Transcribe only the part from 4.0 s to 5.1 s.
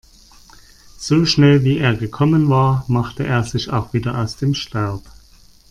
aus dem Staub.